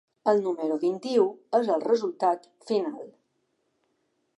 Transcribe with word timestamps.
El 0.31 0.39
número 0.45 0.77
vint-i-u 0.83 1.27
és 1.59 1.71
el 1.75 1.85
resultat 1.85 2.51
final. 2.71 3.01